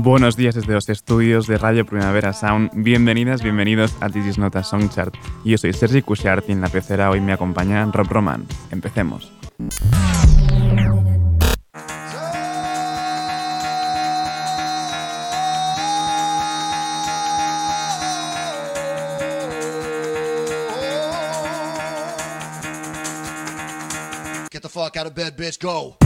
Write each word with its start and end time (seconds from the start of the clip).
Buenos 0.00 0.36
días 0.36 0.54
desde 0.54 0.72
los 0.74 0.88
estudios 0.88 1.48
de 1.48 1.58
Radio 1.58 1.84
Primavera 1.84 2.32
Sound. 2.32 2.70
Bienvenidas, 2.72 3.42
bienvenidos 3.42 3.96
a 4.00 4.08
This 4.08 4.26
is 4.26 4.38
Not. 4.38 4.54
Yo 5.44 5.58
soy 5.58 5.72
Sergi 5.72 6.02
Cushart 6.02 6.48
y 6.48 6.52
en 6.52 6.60
la 6.60 6.68
pecera 6.68 7.10
hoy 7.10 7.20
me 7.20 7.32
acompaña 7.32 7.84
Rob 7.92 8.06
Roman. 8.08 8.46
Empecemos. 8.70 9.32
Get 24.52 24.62
the 24.62 24.68
fuck 24.68 24.96
out 24.96 25.08
of 25.08 25.14
bed, 25.14 25.36
bitch, 25.36 25.58
go. 25.60 25.96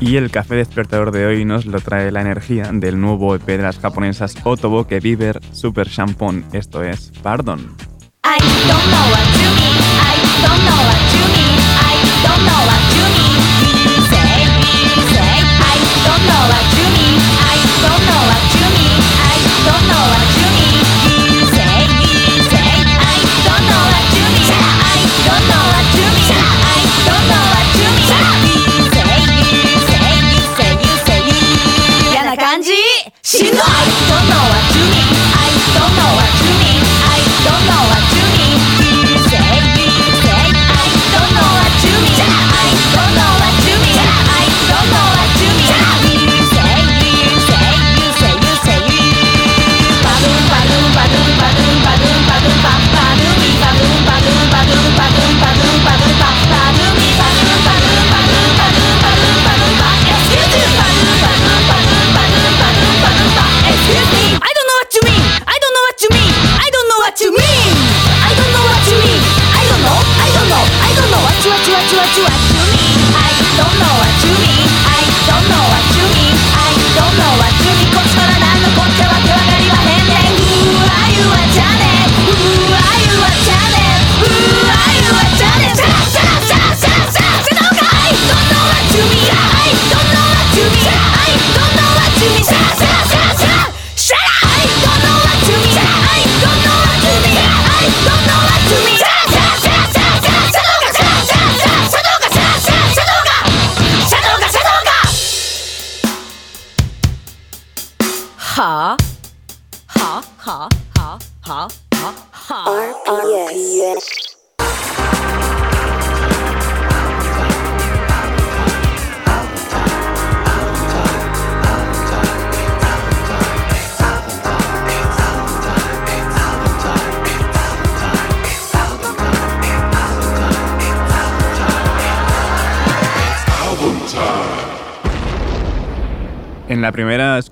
Y 0.00 0.16
el 0.16 0.30
café 0.30 0.54
despertador 0.54 1.12
de 1.12 1.26
hoy 1.26 1.44
nos 1.44 1.66
lo 1.66 1.78
trae 1.80 2.10
la 2.10 2.22
energía 2.22 2.70
del 2.72 2.98
nuevo 2.98 3.34
EP 3.34 3.46
de 3.46 3.58
las 3.58 3.78
japonesas 3.78 4.34
Otobo 4.44 4.86
que 4.86 4.98
Viver 4.98 5.40
Super 5.52 5.88
Shampoo. 5.88 6.42
Esto 6.52 6.82
es 6.82 7.12
Pardon. 7.22 7.76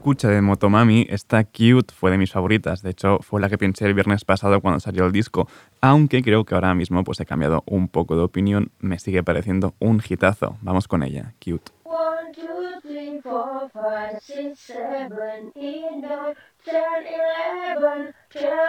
Escucha 0.08 0.28
de 0.28 0.40
Motomami, 0.40 1.06
esta 1.10 1.44
Cute 1.44 1.92
fue 1.92 2.10
de 2.10 2.16
mis 2.16 2.32
favoritas. 2.32 2.80
De 2.80 2.88
hecho, 2.88 3.18
fue 3.20 3.42
la 3.42 3.50
que 3.50 3.58
pensé 3.58 3.84
el 3.84 3.92
viernes 3.92 4.24
pasado 4.24 4.58
cuando 4.62 4.80
salió 4.80 5.04
el 5.04 5.12
disco. 5.12 5.46
Aunque 5.82 6.22
creo 6.22 6.46
que 6.46 6.54
ahora 6.54 6.74
mismo 6.74 7.04
pues, 7.04 7.20
he 7.20 7.26
cambiado 7.26 7.62
un 7.66 7.88
poco 7.88 8.16
de 8.16 8.22
opinión. 8.22 8.72
Me 8.78 8.98
sigue 8.98 9.22
pareciendo 9.22 9.74
un 9.80 10.00
hitazo. 10.08 10.56
Vamos 10.62 10.88
con 10.88 11.02
ella, 11.02 11.34
Cute. 11.44 11.72
1, 11.84 11.98
2, 12.34 12.82
3, 12.84 13.20
4, 13.22 13.70
5, 13.70 14.18
6, 14.18 14.58
7, 14.58 15.52
8, 15.54 16.34
9, 16.64 16.94
10, 17.68 17.76
11, 17.76 18.14
12, 18.30 18.64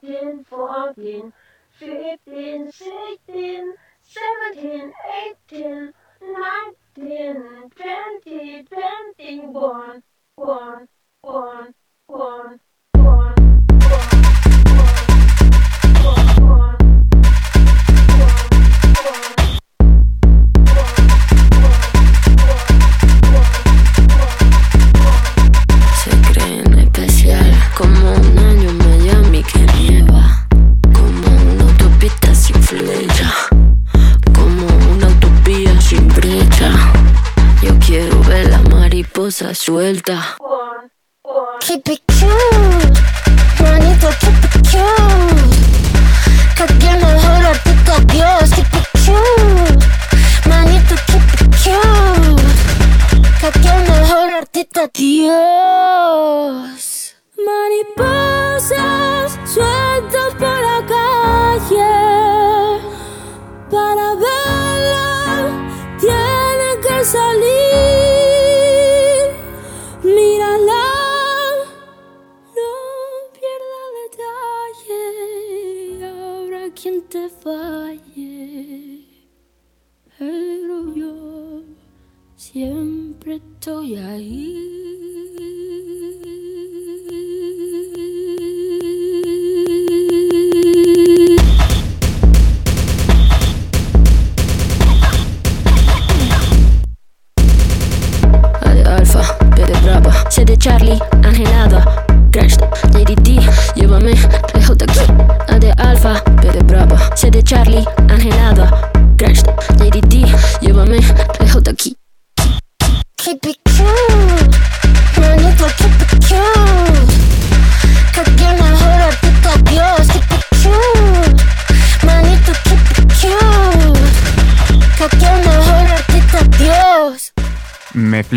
13, 0.00 0.44
14, 0.48 1.32
15, 1.80 2.70
16, 2.70 3.74
17, 4.54 4.94
18, 5.50 5.92
19, 6.20 6.58
ten, 6.98 7.70
twenty, 7.76 8.64
twenty 8.64 9.40
one, 9.40 9.52
one, 9.52 10.02
one, 10.38 10.88
one, 11.22 11.74
one. 12.06 12.60
cosa 39.28 39.52
suelta. 39.54 40.36
Keep 41.60 41.88
it 41.90 42.02
cute, 42.06 43.00
manito, 43.60 44.08
keep 44.20 44.44
it 44.44 44.52
cute. 44.70 45.52
Que 46.56 46.64
tiene 46.78 47.10
Dios, 48.10 48.48
keep 48.56 48.74
it 48.74 48.88
cute, 49.04 49.84
manito, 50.48 50.94
keep 51.08 51.28
it 51.34 51.52
cute. 51.62 52.40
Que 53.38 53.50
tiene 53.60 53.96
Dios. 54.94 56.80
Mariposas 57.48 59.28
sueltas 59.44 60.30
por 60.38 60.58
la 60.68 60.80
calle 60.94 61.92
para 63.70 64.06
verla, 64.14 65.50
tiene 66.00 66.68
que 66.80 66.96
salir. 67.04 68.17
Siempre 83.68 83.84
estoy 83.84 83.96
ahí. 83.96 84.77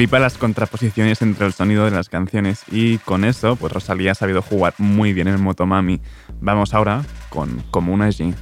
Flipa 0.02 0.18
las 0.18 0.40
contraposiciones 0.40 1.22
entre 1.22 1.46
el 1.46 1.54
sonido 1.54 1.86
de 1.86 1.92
las 1.92 2.10
canciones 2.10 2.64
y 2.72 2.98
con 2.98 3.24
eso, 3.24 3.56
pues 3.56 3.72
Rosalía 3.72 4.14
ha 4.14 4.16
sabido 4.16 4.42
jugar 4.42 4.74
muy 4.80 5.14
bien 5.14 5.28
en 5.28 5.40
Motomami. 5.40 6.02
Vamos 6.40 6.74
ahora 6.74 7.04
con 7.30 7.64
Como 7.70 7.94
una 7.94 8.08
G. 8.08 8.34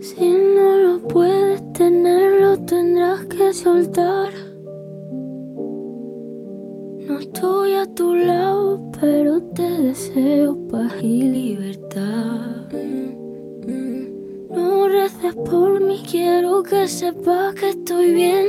Si 0.00 0.28
no 0.28 0.78
lo 0.78 1.06
puedes 1.06 1.72
tener, 1.74 2.40
lo 2.40 2.58
tendrás 2.66 3.26
que 3.26 3.54
soltar. 3.54 4.51
No 7.12 7.18
estoy 7.18 7.74
a 7.74 7.84
tu 7.94 8.14
lado, 8.14 8.80
pero 8.98 9.42
te 9.52 9.68
deseo 9.68 10.56
paz 10.68 10.94
y 11.02 11.24
libertad. 11.24 12.72
No 14.48 14.88
reces 14.88 15.34
por 15.34 15.78
mí, 15.82 16.02
quiero 16.10 16.62
que 16.62 16.88
sepas 16.88 17.54
que 17.54 17.68
estoy 17.68 18.14
bien. 18.14 18.46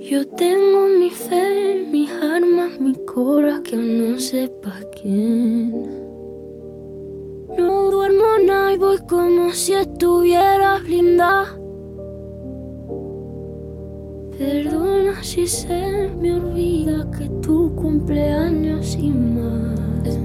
Yo 0.00 0.26
tengo 0.26 0.88
mi 0.98 1.10
fe, 1.10 1.86
mis 1.92 2.10
armas, 2.10 2.80
mi 2.80 2.94
cora, 3.06 3.62
que 3.62 3.76
no 3.76 4.18
sepas 4.18 4.84
quién. 5.00 5.70
No 7.56 7.88
duermo 7.92 8.38
nada 8.44 8.72
y 8.72 8.78
voy 8.78 8.98
como 9.08 9.52
si 9.52 9.74
estuviera 9.74 10.80
blindada. 10.80 11.56
Perdona 14.38 15.20
si 15.20 15.48
se 15.48 16.08
me 16.20 16.32
olvida 16.32 17.04
que 17.10 17.28
tu 17.42 17.74
cumpleaños 17.74 18.94
y 18.94 19.10
más. 19.10 20.16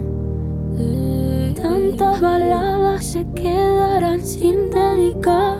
Tantas 1.59 2.21
baladas 2.21 3.03
se 3.03 3.25
quedarán 3.31 4.21
sin 4.21 4.69
dedicar. 4.69 5.57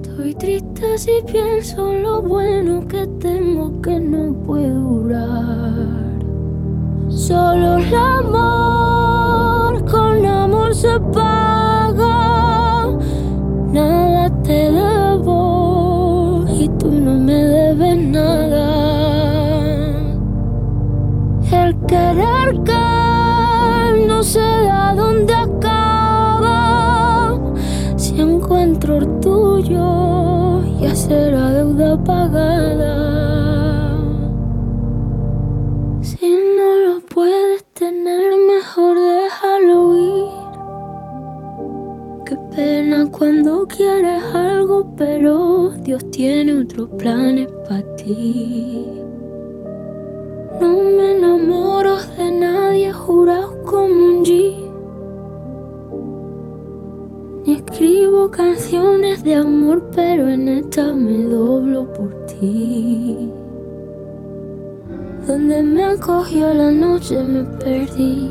Estoy 0.00 0.34
triste 0.36 0.96
si 0.96 1.10
pienso 1.30 1.92
lo 1.92 2.22
bueno 2.22 2.88
que 2.88 3.06
tengo 3.20 3.78
que 3.82 4.00
no 4.00 4.32
puede 4.46 4.70
durar. 4.70 6.22
Solo 7.10 7.76
el 7.76 7.94
amor 7.94 9.84
con 9.90 10.24
amor 10.24 10.74
se 10.74 10.98
paga. 11.00 11.25
Pero 44.96 45.70
Dios 45.82 46.10
tiene 46.10 46.58
otros 46.58 46.88
planes 46.98 47.48
para 47.68 47.96
ti. 47.96 48.86
No 50.60 50.68
me 50.68 51.18
enamoro 51.18 51.96
de 52.16 52.32
nadie 52.32 52.92
jurado 52.92 53.62
como 53.64 53.86
un 53.86 54.24
G. 54.24 54.56
Ni 57.44 57.54
escribo 57.54 58.30
canciones 58.30 59.22
de 59.22 59.34
amor, 59.34 59.90
pero 59.94 60.28
en 60.28 60.48
esta 60.48 60.92
me 60.94 61.24
doblo 61.24 61.92
por 61.92 62.26
ti. 62.26 63.30
Donde 65.26 65.62
me 65.62 65.84
acogió 65.84 66.54
la 66.54 66.70
noche 66.70 67.22
me 67.22 67.44
perdí. 67.58 68.30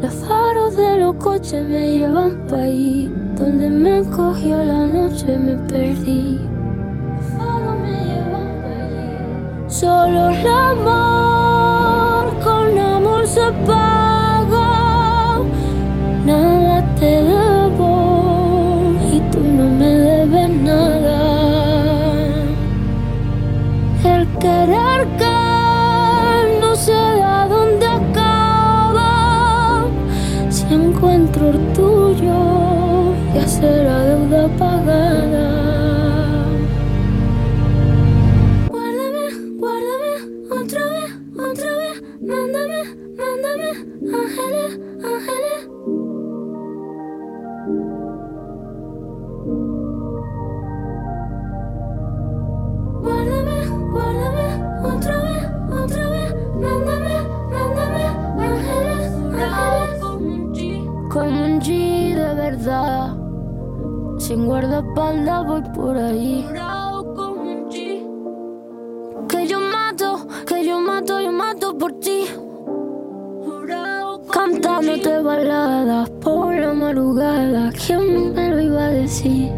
Los 0.00 0.14
faros 0.14 0.76
de 0.76 0.98
los 0.98 1.14
coches 1.16 1.68
me 1.68 1.98
llevan 1.98 2.46
pa' 2.48 2.56
ahí. 2.56 3.23
Donde 3.38 3.68
me 3.68 3.98
acogió 3.98 4.62
la 4.64 4.86
noche 4.86 5.36
me 5.36 5.56
perdí. 5.68 6.40
Faros 7.36 7.76
me 7.80 8.04
llevan 8.04 8.50
pa' 8.62 8.76
allí. 8.84 9.68
Solo 9.68 10.28
el 10.30 10.46
amor 10.46 12.38
con 12.44 12.78
amor 12.78 13.26
se 13.26 13.50
paga. 13.66 14.23
Verdad. 62.64 63.16
Sin 64.18 64.46
guardaespaldas 64.46 65.46
voy 65.46 65.62
por 65.74 65.96
ahí. 65.96 66.46
Que 69.28 69.46
yo 69.46 69.60
mato, 69.60 70.26
que 70.46 70.64
yo 70.64 70.78
mato, 70.80 71.20
yo 71.20 71.32
mato 71.32 71.76
por 71.76 71.92
ti. 72.00 72.24
Cantándote 74.30 75.20
baladas 75.20 76.10
por 76.10 76.54
la 76.54 76.72
madrugada. 76.72 77.70
¿Quién 77.86 78.34
me 78.34 78.48
lo 78.50 78.60
iba 78.60 78.84
a 78.84 78.90
decir? 78.90 79.52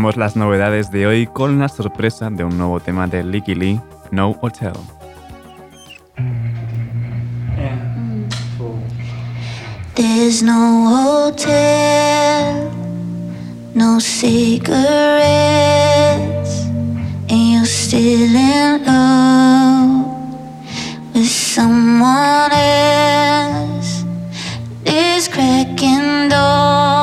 Empezamos 0.00 0.16
las 0.16 0.34
novedades 0.34 0.90
de 0.90 1.06
hoy 1.06 1.26
con 1.26 1.58
la 1.58 1.68
sorpresa 1.68 2.30
de 2.30 2.42
un 2.42 2.56
nuevo 2.56 2.80
tema 2.80 3.06
de 3.06 3.22
Licky 3.22 3.54
Lee, 3.54 3.78
No 4.10 4.34
Hotel. 4.40 4.72
There's 9.94 10.42
no 10.42 11.26
hotel, 11.28 12.70
no 13.74 14.00
cigarettes, 14.00 14.70
and 17.28 17.52
you're 17.52 17.66
still 17.66 18.34
in 18.34 18.82
love 18.86 20.06
with 21.12 21.28
someone 21.28 22.50
else. 22.52 24.06
This 24.82 25.28
cracking 25.28 26.20
street 26.30 26.99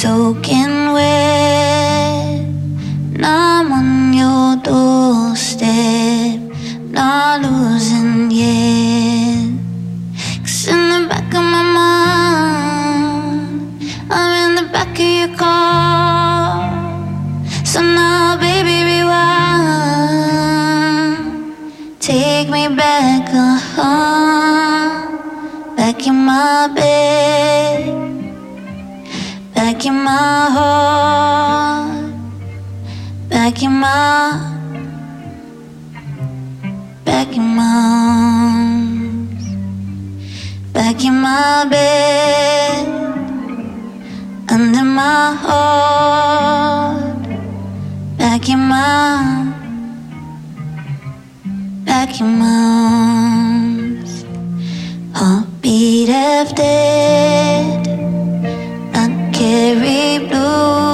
soaking 0.00 0.94
wet, 0.94 2.40
and 3.14 3.26
I'm 3.26 3.70
on 3.70 4.14
your 4.14 4.56
doorstep, 4.64 6.40
not 6.88 7.42
losing 7.42 8.30
yet. 8.30 9.52
Cause 10.40 10.68
in 10.68 10.88
the 10.88 11.00
back 11.06 11.34
of 11.34 11.44
my 11.44 11.62
mind, 11.80 13.52
I'm 14.10 14.32
in 14.48 14.54
the 14.56 14.66
back 14.72 14.98
of 14.98 15.04
your 15.20 15.32
car. 15.36 16.72
So 17.62 17.82
now, 17.82 18.38
baby, 18.40 18.76
rewind. 18.90 19.20
Take 22.00 22.48
me 22.48 22.68
back, 22.74 23.28
uh-huh. 23.34 23.84
Back 25.76 26.06
in 26.06 26.14
my 26.24 26.68
bed. 26.74 27.89
Back 29.80 29.86
in 29.86 30.04
my 30.04 30.50
heart. 30.56 32.12
Back 33.30 33.62
in 33.62 33.72
my. 33.72 34.36
Back 37.06 37.34
in 37.34 37.42
my 37.56 37.62
arms. 37.64 39.44
Back 40.74 41.04
in 41.04 41.14
my 41.20 41.66
bed, 41.70 42.88
under 44.50 44.84
my 44.84 45.34
heart, 45.34 47.22
back 48.18 48.48
in 48.48 48.58
my, 48.58 49.52
back 51.84 52.20
in 52.20 52.38
my 52.38 52.46
arms. 52.92 54.24
Heartbeat 55.14 56.08
half 56.08 56.54
dead, 56.54 57.79
not 59.50 59.80
carry 59.80 60.18
blue. 60.28 60.89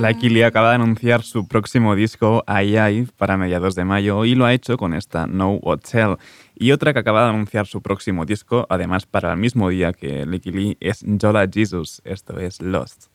Lucky 0.00 0.30
Lee 0.30 0.44
acaba 0.44 0.70
de 0.70 0.76
anunciar 0.76 1.22
su 1.22 1.46
próximo 1.46 1.94
disco, 1.94 2.42
Ai 2.46 2.78
Ai, 2.78 3.06
para 3.18 3.36
mediados 3.36 3.74
de 3.74 3.84
mayo 3.84 4.24
y 4.24 4.34
lo 4.34 4.46
ha 4.46 4.54
hecho 4.54 4.78
con 4.78 4.94
esta 4.94 5.26
No 5.26 5.58
Hotel. 5.62 6.16
Y 6.54 6.72
otra 6.72 6.94
que 6.94 7.00
acaba 7.00 7.24
de 7.24 7.28
anunciar 7.28 7.66
su 7.66 7.82
próximo 7.82 8.24
disco, 8.24 8.66
además 8.70 9.04
para 9.04 9.32
el 9.32 9.38
mismo 9.38 9.68
día 9.68 9.92
que 9.92 10.24
Lucky 10.24 10.52
Lee, 10.52 10.78
es 10.80 11.04
Jola 11.20 11.46
Jesus, 11.52 12.00
esto 12.06 12.38
es 12.40 12.62
Lost. 12.62 13.09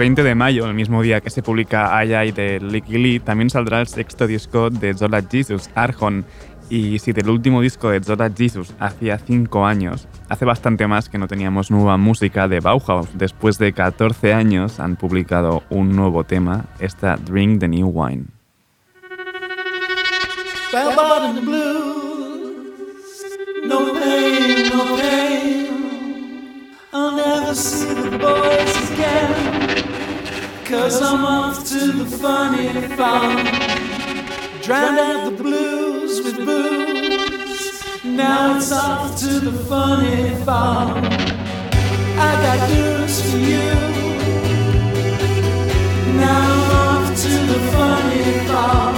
20 0.00 0.22
de 0.22 0.34
mayo, 0.34 0.64
el 0.64 0.72
mismo 0.72 1.02
día 1.02 1.20
que 1.20 1.28
se 1.28 1.42
publica 1.42 1.94
Ay 1.94 2.14
Ay 2.14 2.32
de 2.32 2.58
Licky 2.58 2.96
Lee, 2.96 3.20
también 3.20 3.50
saldrá 3.50 3.82
el 3.82 3.86
sexto 3.86 4.26
disco 4.26 4.70
de 4.70 4.94
Zola 4.94 5.22
Jesus, 5.30 5.68
Arjon. 5.74 6.24
Y 6.70 6.98
si 7.00 7.12
del 7.12 7.28
último 7.28 7.60
disco 7.60 7.90
de 7.90 8.02
Zola 8.02 8.32
Jesus 8.34 8.72
hacía 8.80 9.18
5 9.18 9.66
años, 9.66 10.08
hace 10.30 10.46
bastante 10.46 10.86
más 10.86 11.10
que 11.10 11.18
no 11.18 11.28
teníamos 11.28 11.70
nueva 11.70 11.98
música 11.98 12.48
de 12.48 12.60
Bauhaus. 12.60 13.10
Después 13.12 13.58
de 13.58 13.74
14 13.74 14.32
años 14.32 14.80
han 14.80 14.96
publicado 14.96 15.64
un 15.68 15.94
nuevo 15.94 16.24
tema, 16.24 16.64
esta 16.78 17.18
Drink 17.18 17.60
the 17.60 17.68
New 17.68 17.88
Wine. 17.88 18.24
Cause 30.70 31.02
I'm 31.02 31.24
off 31.24 31.68
to 31.70 31.92
the 31.92 32.06
funny 32.18 32.68
farm. 32.94 33.44
Drowned 34.62 34.98
out 35.00 35.28
the 35.28 35.42
blues 35.42 36.22
with 36.22 36.36
booze. 36.46 38.04
Now 38.04 38.56
it's 38.56 38.70
off 38.70 39.18
to 39.18 39.40
the 39.40 39.64
funny 39.64 40.32
farm. 40.44 41.04
I 42.18 42.32
got 42.44 42.70
news 42.70 43.20
for 43.28 43.38
you. 43.38 43.66
Now 46.16 46.40
I'm 46.52 46.70
off 46.86 47.20
to 47.20 47.32
the 47.52 47.60
funny 47.72 48.46
farm 48.46 48.94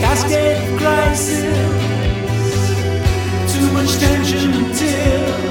cascade 0.00 0.78
crisis. 0.80 1.44
Too 3.52 3.72
much 3.72 3.92
tension 4.00 4.50
and 4.52 4.74
tears. 4.74 5.41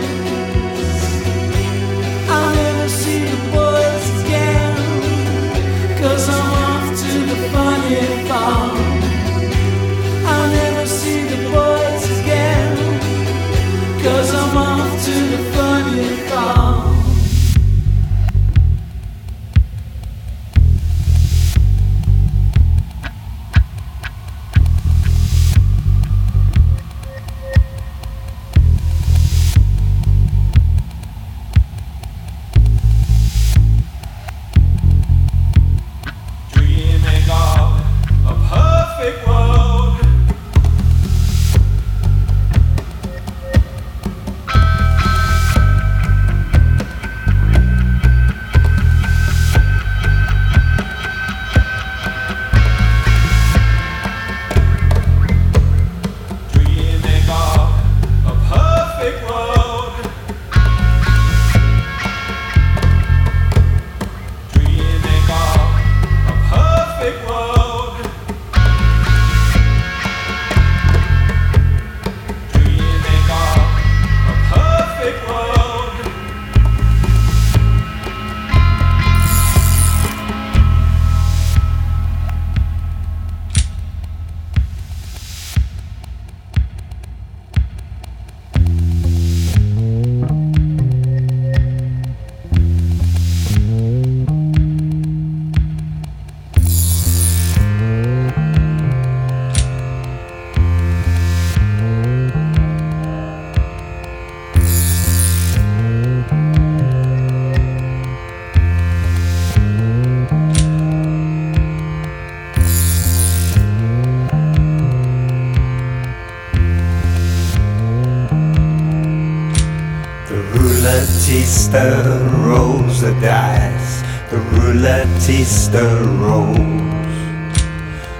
Roulettista 121.71 122.45
rolls 122.45 123.01
the 123.01 123.13
dice. 123.21 124.01
The 124.29 124.37
roulettista 124.37 125.83
rolls. 126.19 126.57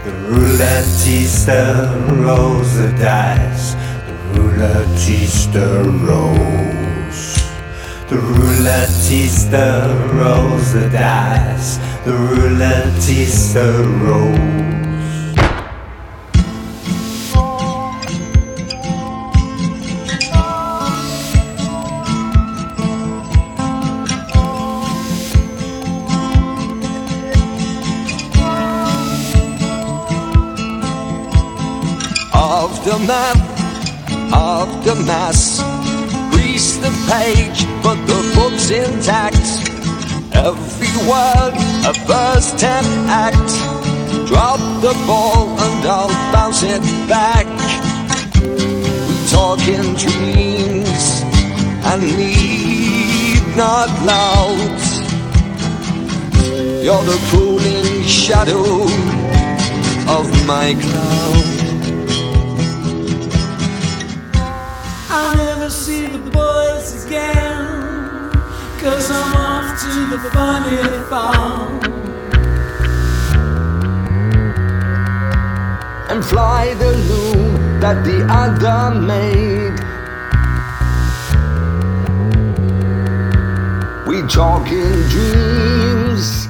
The 0.05 0.11
roulettista 0.31 1.59
rolls 2.25 2.77
the 2.77 2.91
dice. 2.97 3.75
The 4.07 4.39
roulettista 4.39 5.83
rolls. 6.07 7.35
The 8.09 8.15
roulettista 8.15 9.65
rolls 10.13 10.71
the 10.73 10.89
dice. 10.89 11.77
The 12.05 12.11
roulettista 12.11 13.65
rolls. 14.01 14.90
Page, 37.11 37.65
but 37.83 37.97
the 38.07 38.19
book's 38.35 38.71
intact. 38.71 39.47
Every 40.33 40.93
word 41.09 41.53
a 41.91 41.93
first 42.07 42.57
ten 42.57 42.85
act. 43.25 43.51
Drop 44.29 44.61
the 44.85 44.95
ball 45.05 45.49
and 45.65 45.85
I'll 45.85 46.15
bounce 46.31 46.63
it 46.63 46.83
back. 47.09 47.47
We 49.07 49.15
talk 49.35 49.59
in 49.75 49.85
dreams 50.05 51.05
and 51.89 52.01
need 52.17 53.43
not 53.57 53.89
loud. 54.11 54.79
You're 56.85 57.05
the 57.11 57.19
cooling 57.29 58.03
shadow 58.03 58.83
of 60.17 60.25
my 60.47 60.67
cloud. 60.81 61.60
Again. 67.11 68.31
Cause 68.79 69.11
I'm 69.11 69.35
off 69.35 69.79
to 69.81 69.91
the 70.11 70.29
funny 70.31 70.77
farm. 71.09 71.81
and 76.09 76.25
fly 76.25 76.73
the 76.73 76.91
loom 77.09 77.79
that 77.79 78.03
the 78.03 78.19
other 78.29 78.99
made. 78.99 79.77
We 84.05 84.27
talk 84.27 84.67
in 84.67 84.91
dreams. 85.09 86.40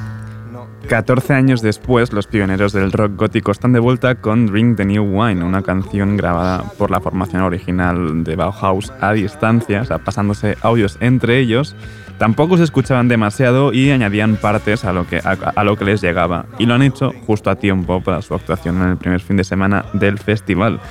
14 0.92 1.34
años 1.34 1.62
después, 1.62 2.12
los 2.12 2.28
pioneros 2.28 2.74
del 2.74 2.92
rock 2.92 3.14
gótico 3.16 3.54
están 3.54 3.72
de 3.72 3.80
vuelta 3.80 4.16
con 4.16 4.48
Drink 4.48 4.76
the 4.76 4.84
New 4.84 5.06
Wine, 5.06 5.42
una 5.42 5.62
canción 5.62 6.18
grabada 6.18 6.66
por 6.78 6.92
la 6.92 7.00
formación 7.00 7.44
original 7.44 8.26
de 8.26 8.36
Bauhaus 8.36 8.92
a 9.00 9.14
distancia, 9.14 9.84
o 9.84 9.86
sea, 9.86 10.00
pasándose 10.00 10.58
audios 10.62 10.98
entre 11.00 11.40
ellos. 11.40 11.78
Tampoco 12.18 12.58
se 12.58 12.66
escuchaban 12.66 13.08
demasiado 13.08 13.72
y 13.72 13.90
añadían 13.90 14.36
partes 14.36 14.84
a 14.84 14.92
lo, 14.92 15.08
que, 15.08 15.22
a, 15.24 15.64
lo 15.64 15.78
que 15.78 15.86
les 15.86 16.02
llegaba. 16.02 16.46
Y 16.60 16.66
lo 16.66 16.74
han 16.74 16.82
hecho 16.82 17.14
justo 17.26 17.50
a 17.50 17.56
tiempo 17.56 18.02
para 18.02 18.22
su 18.22 18.36
actuación 18.36 18.82
en 18.82 18.90
el 18.90 18.98
primer 18.98 19.22
fin 19.22 19.38
de 19.38 19.46
semana 19.46 19.86
del 19.94 20.20
festival. 20.20 20.82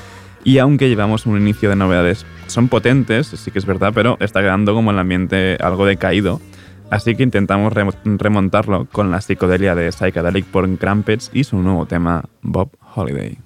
Y 0.44 0.56
aunque 0.56 0.88
llevamos 0.88 1.26
un 1.26 1.36
inicio 1.36 1.68
de 1.68 1.76
novedades, 1.76 2.24
son 2.46 2.68
potentes, 2.68 3.26
sí 3.26 3.50
que 3.50 3.58
es 3.58 3.66
verdad, 3.66 3.92
pero 3.94 4.16
está 4.20 4.40
quedando 4.40 4.72
como 4.72 4.92
el 4.92 4.98
ambiente 4.98 5.58
algo 5.60 5.84
decaído. 5.84 6.40
Así 6.90 7.14
que 7.14 7.22
intentamos 7.22 7.72
remontarlo 7.72 8.86
con 8.90 9.10
la 9.10 9.20
psicodelia 9.20 9.74
de 9.74 9.92
Psychedelic 9.92 10.44
Porn 10.46 10.76
Crumpets 10.76 11.30
y 11.32 11.44
su 11.44 11.56
nuevo 11.58 11.86
tema, 11.86 12.24
Bob 12.42 12.70
Holiday. 12.94 13.38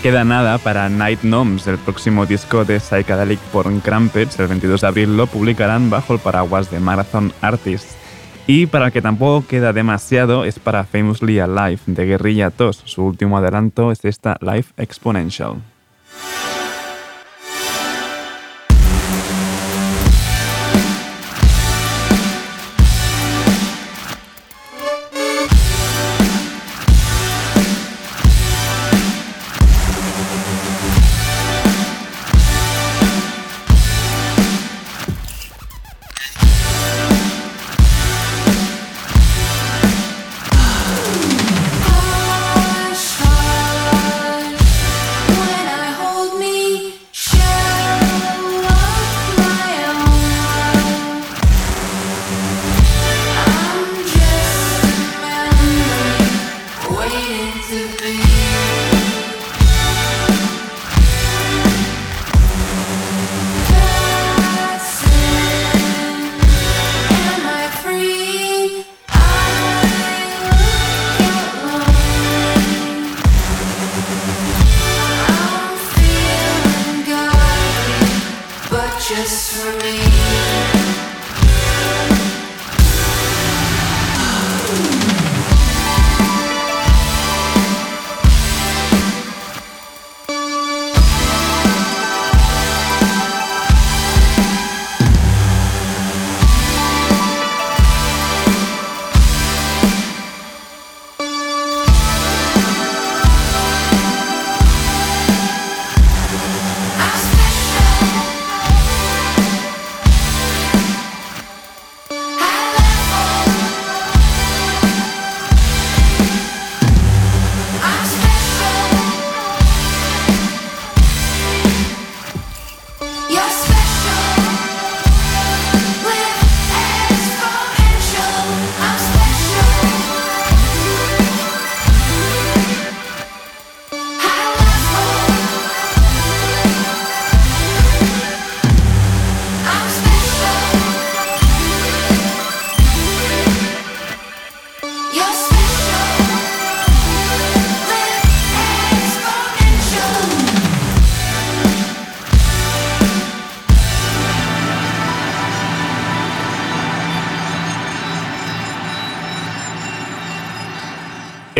queda 0.00 0.24
nada 0.24 0.56
para 0.56 0.88
Night 0.88 1.20
Gnomes, 1.22 1.66
el 1.66 1.76
próximo 1.76 2.24
disco 2.24 2.64
de 2.64 2.80
Psychedelic 2.80 3.38
Porn 3.52 3.80
Crumpets. 3.80 4.38
El 4.38 4.46
22 4.46 4.80
de 4.80 4.86
abril 4.86 5.16
lo 5.16 5.26
publicarán 5.26 5.90
bajo 5.90 6.14
el 6.14 6.18
paraguas 6.18 6.70
de 6.70 6.80
Marathon 6.80 7.32
Artists. 7.42 7.96
Y 8.46 8.66
para 8.66 8.86
el 8.86 8.92
que 8.92 9.02
tampoco 9.02 9.46
queda 9.46 9.72
demasiado 9.74 10.44
es 10.44 10.58
para 10.58 10.84
Famously 10.84 11.38
Alive 11.40 11.80
de 11.86 12.06
Guerrilla 12.06 12.50
Toss. 12.50 12.82
Su 12.84 13.04
último 13.04 13.36
adelanto 13.36 13.92
es 13.92 14.04
esta 14.04 14.38
Life 14.40 14.72
Exponential. 14.78 15.56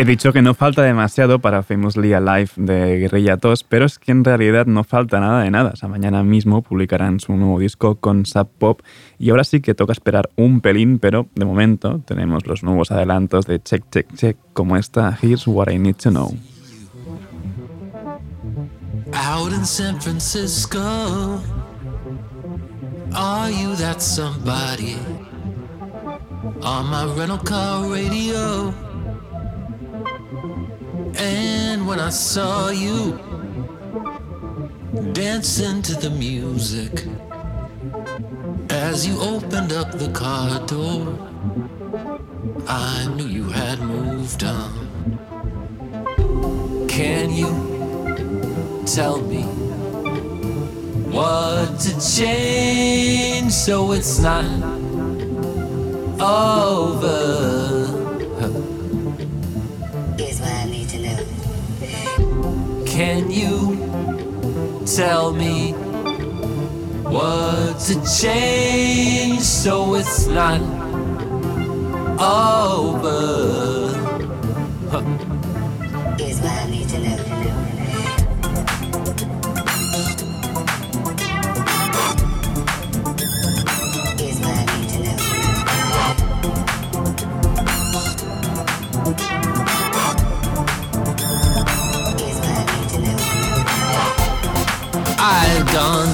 He 0.01 0.03
dicho 0.03 0.33
que 0.33 0.41
no 0.41 0.55
falta 0.55 0.81
demasiado 0.81 1.37
para 1.37 1.61
Famously 1.61 2.13
Alive 2.13 2.49
de 2.55 2.97
Guerrilla 2.97 3.37
Tos, 3.37 3.63
pero 3.63 3.85
es 3.85 3.99
que 3.99 4.11
en 4.11 4.23
realidad 4.23 4.65
no 4.65 4.83
falta 4.83 5.19
nada 5.19 5.43
de 5.43 5.51
nada. 5.51 5.73
Mañana 5.87 6.23
mismo 6.23 6.63
publicarán 6.63 7.19
su 7.19 7.37
nuevo 7.37 7.59
disco 7.59 7.97
con 7.97 8.25
Sub 8.25 8.49
Pop 8.57 8.81
y 9.19 9.29
ahora 9.29 9.43
sí 9.43 9.61
que 9.61 9.75
toca 9.75 9.93
esperar 9.93 10.31
un 10.37 10.59
pelín, 10.59 10.97
pero 10.97 11.27
de 11.35 11.45
momento 11.45 12.01
tenemos 12.03 12.47
los 12.47 12.63
nuevos 12.63 12.89
adelantos 12.89 13.45
de 13.45 13.61
Check 13.61 13.91
Check 13.91 14.11
Check 14.15 14.37
como 14.53 14.75
esta 14.75 15.15
Here's 15.21 15.45
What 15.45 15.69
I 15.71 15.77
Need 15.77 15.97
to 15.97 16.09
Know. 16.09 16.35
Out 19.13 19.53
in 19.53 19.63
San 19.67 20.01
Francisco, 20.01 21.39
are 23.13 23.51
you 23.51 23.75
that 23.75 24.01
somebody? 24.01 24.97
On 26.63 26.89
my 26.89 27.05
rental 27.15 27.37
car 27.37 27.87
radio. 27.87 28.73
And 31.17 31.87
when 31.87 31.99
I 31.99 32.09
saw 32.09 32.69
you 32.69 33.19
dancing 35.13 35.81
to 35.83 35.93
the 35.95 36.09
music, 36.09 37.05
as 38.69 39.05
you 39.07 39.19
opened 39.19 39.73
up 39.73 39.91
the 39.91 40.11
car 40.11 40.65
door, 40.65 41.17
I 42.67 43.07
knew 43.15 43.27
you 43.27 43.45
had 43.49 43.79
moved 43.79 44.43
on. 44.43 44.87
Can 46.87 47.31
you 47.31 47.51
tell 48.85 49.21
me 49.21 49.43
what 51.11 51.79
to 51.79 51.91
change 52.15 53.51
so 53.51 53.91
it's 53.91 54.19
not 54.19 54.45
over? 56.21 57.80
Can 63.01 63.31
you 63.31 64.85
tell 64.85 65.33
me 65.33 65.71
what 67.09 67.79
to 67.87 67.95
change 68.05 69.41
so 69.41 69.95
it's 69.95 70.27
not 70.27 70.61
over? 72.21 73.41
Here's 74.91 75.30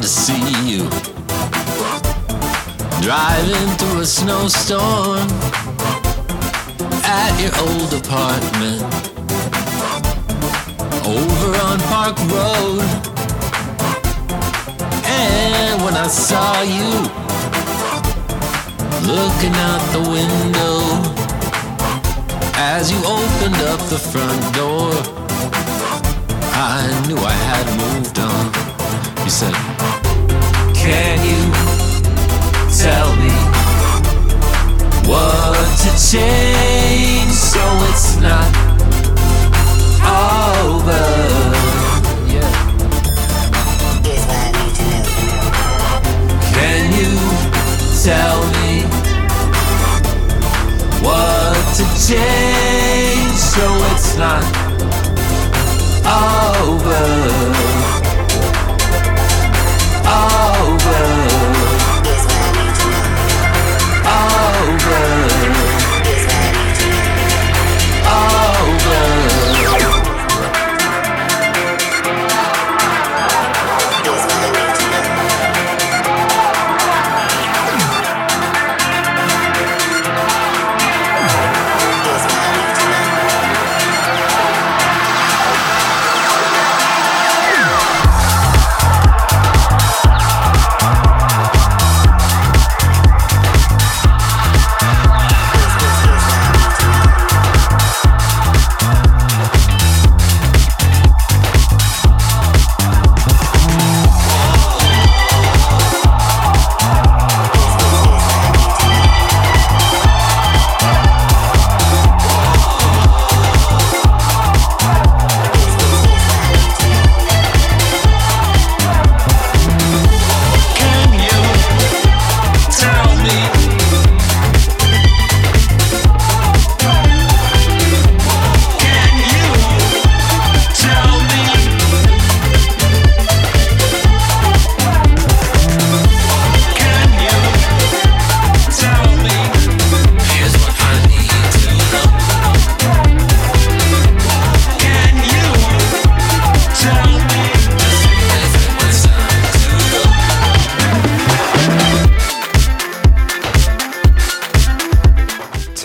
to 0.07 0.13
see 0.13 0.47
you 0.63 0.83
driving 3.01 3.69
through 3.77 3.99
a 3.99 4.05
snowstorm 4.05 5.27
at 7.03 7.33
your 7.41 7.51
old 7.67 7.91
apartment 7.93 8.81
over 11.03 11.49
on 11.67 11.77
Park 11.91 12.15
Road. 12.31 12.87
And 15.03 15.83
when 15.83 15.95
I 15.95 16.07
saw 16.07 16.61
you 16.61 16.89
looking 19.11 19.55
out 19.67 19.83
the 19.91 20.03
window 20.15 20.77
as 22.55 22.91
you 22.93 22.99
opened 22.99 23.59
up 23.71 23.81
the 23.89 23.99
front 23.99 24.41
door, 24.55 24.93
I 26.53 26.87
knew 27.07 27.17
I 27.17 27.37
had 27.51 27.65
moved 27.77 28.19
on. 28.19 28.67
You 29.25 29.31
said, 29.31 29.86
Can 30.87 31.19
you 31.29 31.41
tell 32.79 33.09
me 33.17 33.35
what 35.05 35.67
to 35.83 35.89
change 36.11 37.31
so 37.31 37.63
it's 37.89 38.15
not 38.21 38.47
over? 40.07 41.07
Yeah. 42.31 42.53
Here's 44.01 44.25
what 44.27 44.39
I 44.39 44.51
need 44.55 44.73
to 44.79 44.83
know. 44.93 45.43
Can 46.55 46.83
you 46.97 47.11
tell 48.07 48.39
me 48.55 48.71
what 51.03 51.59
to 51.75 51.83
change 52.07 53.35
so 53.35 53.65
it's 53.91 54.15
not 54.15 54.45
over? 56.07 56.67
Over. 56.69 57.46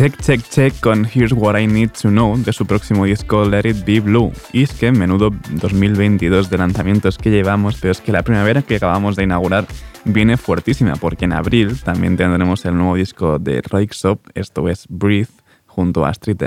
Check 0.03 0.21
Check 0.21 0.43
Check 0.49 0.81
con 0.81 1.07
Here's 1.07 1.33
What 1.33 1.57
I 1.57 1.69
Need 1.69 1.91
to 2.03 2.09
Know 2.09 2.37
de 2.37 2.53
su 2.53 2.67
próximo 2.67 3.05
disco 3.05 3.45
Let 3.45 3.69
It 3.69 3.85
Be 3.85 4.01
Blue. 4.01 4.33
Y 4.53 4.65
es 4.65 4.73
que 4.73 4.91
menudo 4.91 5.31
2022 5.51 6.51
de 6.51 6.59
lanzamientos 6.59 7.19
que 7.19 7.31
llevamos, 7.31 7.79
pero 7.81 7.93
es 7.93 8.01
que 8.01 8.11
la 8.11 8.25
primavera 8.25 8.63
que 8.63 8.75
acabamos 8.75 9.15
de 9.15 9.23
inaugurar 9.23 9.65
viene 10.05 10.37
fuertísima 10.37 10.97
porque 10.97 11.27
en 11.27 11.35
abril 11.35 11.81
también 11.85 12.17
tendremos 12.17 12.65
el 12.65 12.77
nuevo 12.77 12.97
disco 12.97 13.39
de 13.39 13.63
Roixop, 13.63 14.27
esto 14.35 14.69
es 14.69 14.87
Breathe, 14.89 15.31
junto 15.67 16.05
a 16.05 16.09
Astrid 16.09 16.43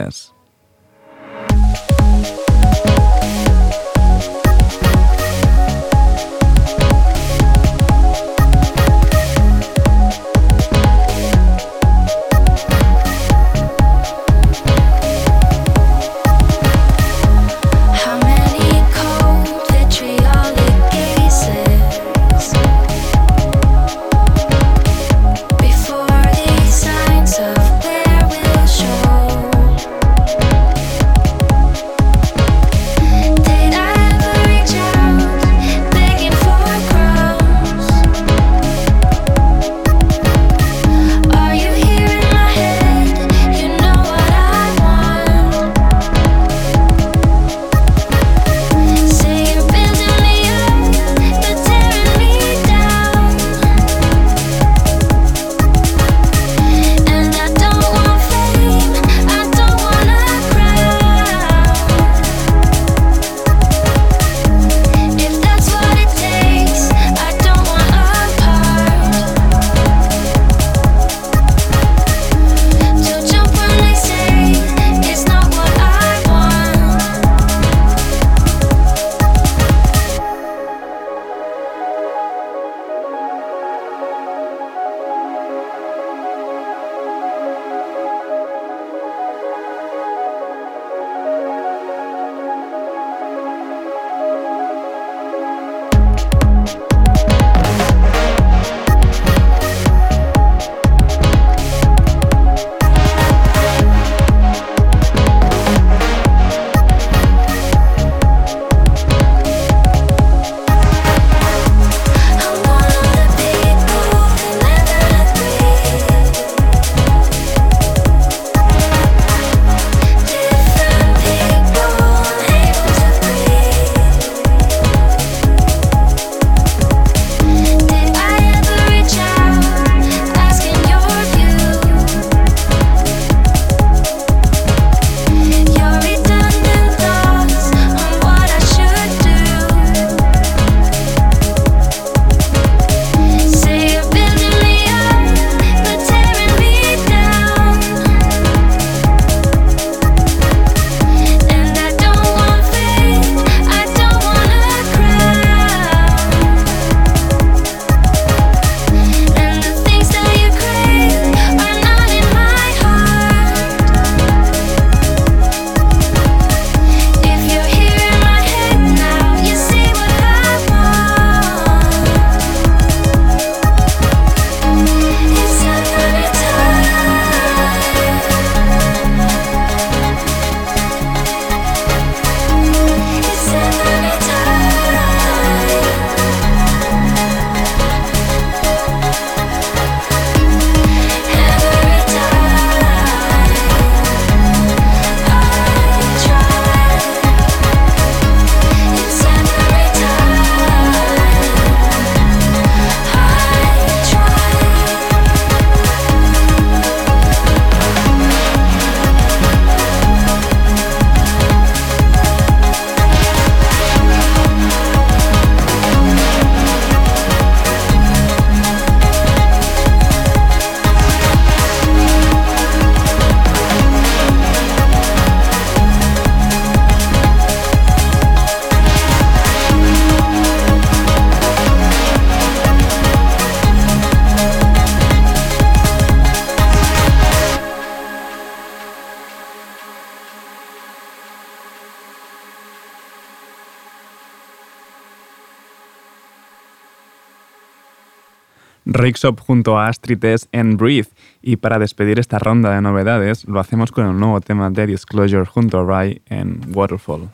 Rixop 249.06 249.40
junto 249.40 249.78
a 249.78 249.88
Astrid 249.88 250.26
S. 250.26 250.48
en 250.52 250.78
Breathe. 250.78 251.10
Y 251.44 251.58
para 251.58 251.78
despedir 251.78 252.20
esta 252.20 252.40
ronda 252.40 252.72
de 252.72 252.82
novedades, 252.82 253.46
lo 253.46 253.60
hacemos 253.60 253.92
con 253.92 254.08
el 254.08 254.18
nuevo 254.18 254.42
tema 254.42 254.72
de 254.72 254.88
Disclosure 254.88 255.46
junto 255.46 255.78
a 255.78 255.86
Rai 255.86 256.24
en 256.26 256.60
Waterfall. 256.74 257.30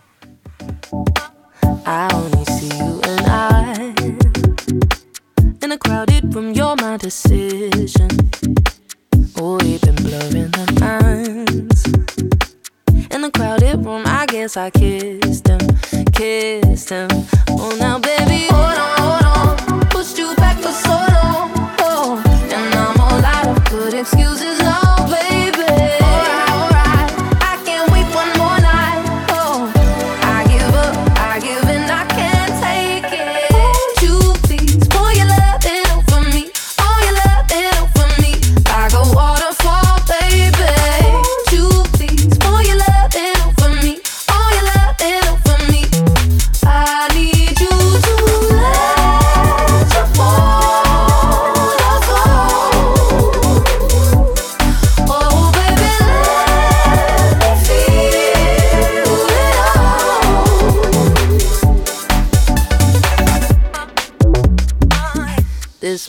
I 1.86 2.10
only 2.14 2.44
see 2.44 2.68
you 2.78 3.00
and 3.08 3.26
I 3.26 3.94
In 5.64 5.72
a 5.72 5.78
crowded 5.78 6.36
room, 6.36 6.52
you're 6.54 6.76
my 6.76 6.98
decision 6.98 8.10
Oh, 9.38 9.58
we've 9.64 9.80
been 9.80 9.96
blurring 9.96 10.52
the 10.52 10.66
lines 10.82 11.86
In 13.12 13.22
the 13.22 13.32
crowded 13.32 13.86
room, 13.86 14.04
I 14.06 14.26
guess 14.26 14.58
I 14.58 14.72
kissed 14.72 15.48
him 15.48 15.60
Kissed 16.12 16.90
him 16.90 17.08
Oh, 17.48 17.74
now 17.80 17.98
baby, 17.98 18.48
hold 18.50 18.78
on 18.78 19.01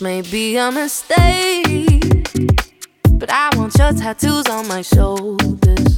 may 0.03 0.21
be 0.21 0.57
a 0.57 0.69
mistake, 0.69 2.27
but 3.13 3.31
I 3.31 3.49
want 3.55 3.73
your 3.77 3.93
tattoos 3.93 4.45
on 4.47 4.67
my 4.67 4.81
shoulders. 4.81 5.97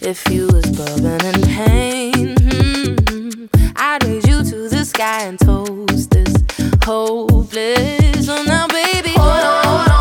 If 0.00 0.22
you 0.30 0.46
was 0.46 0.66
bubbling 0.70 1.24
in 1.24 1.42
pain, 1.42 2.36
hmm, 2.38 3.46
I'd 3.74 4.04
raise 4.04 4.24
you 4.28 4.44
to 4.44 4.68
the 4.68 4.84
sky 4.84 5.24
and 5.24 5.36
toast 5.36 6.10
this 6.10 6.32
hopeless. 6.84 8.28
Oh 8.28 8.36
so 8.36 8.42
now, 8.44 8.68
baby, 8.68 9.14
hold 9.16 9.30
on. 9.30 9.64
Hold 9.64 9.88
on. 9.88 9.91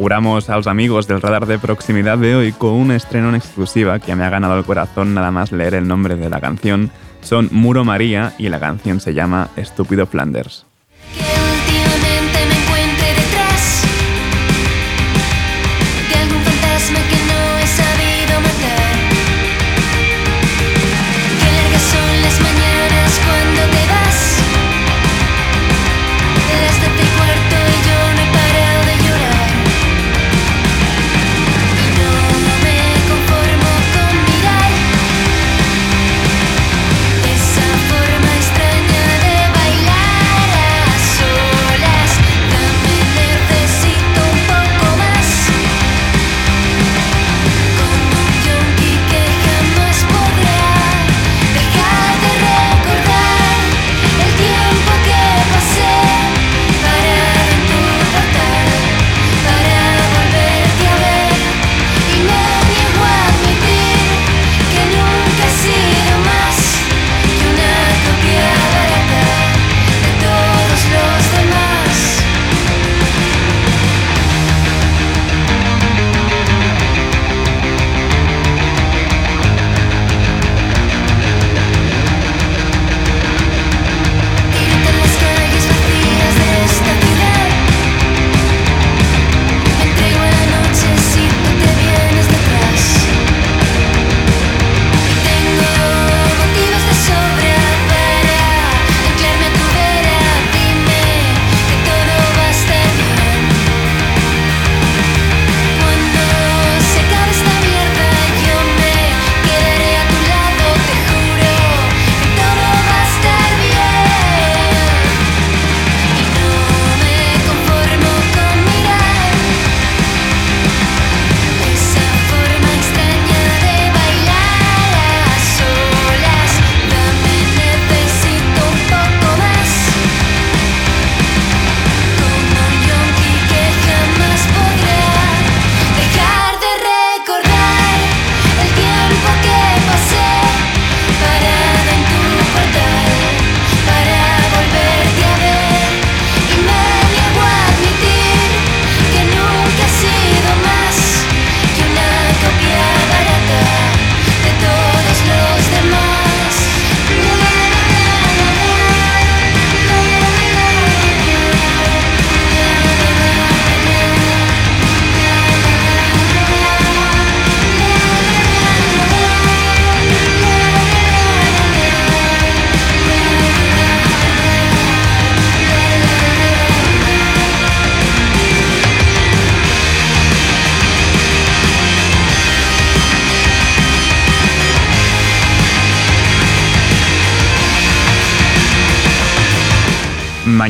Inauguramos 0.00 0.48
a 0.48 0.56
los 0.56 0.66
amigos 0.66 1.06
del 1.06 1.20
radar 1.20 1.44
de 1.44 1.58
proximidad 1.58 2.16
de 2.16 2.34
hoy 2.34 2.52
con 2.52 2.72
un 2.72 2.90
estreno 2.90 3.28
en 3.28 3.34
exclusiva 3.34 3.98
que 3.98 4.16
me 4.16 4.24
ha 4.24 4.30
ganado 4.30 4.56
el 4.56 4.64
corazón 4.64 5.12
nada 5.12 5.30
más 5.30 5.52
leer 5.52 5.74
el 5.74 5.86
nombre 5.86 6.16
de 6.16 6.30
la 6.30 6.40
canción. 6.40 6.90
Son 7.20 7.50
Muro 7.52 7.84
María 7.84 8.32
y 8.38 8.48
la 8.48 8.58
canción 8.58 9.00
se 9.00 9.12
llama 9.12 9.50
Estúpido 9.56 10.06
Flanders. 10.06 10.69